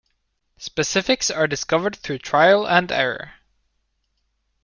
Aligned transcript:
Specifics 0.57 1.29
are 1.29 1.45
discovered 1.45 1.95
through 1.95 2.17
trial 2.17 2.65
and 2.67 2.91
error. 2.91 3.33